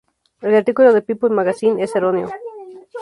El 0.41 0.55
artículo 0.55 0.93
de 0.93 1.03
"People 1.03 1.29
Magazine" 1.29 1.83
es 1.83 1.95
erróneo. 1.95 2.27